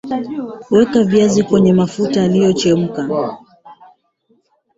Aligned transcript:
Weka 0.71 1.03
viazi 1.03 1.43
kwenye 1.43 1.73
mafuta 1.73 2.19
yaliyochemka 2.21 3.07